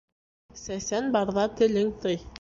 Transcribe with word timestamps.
Сәсән 0.61 1.13
барҙа 1.17 1.47
телең 1.61 1.97
тый. 2.07 2.23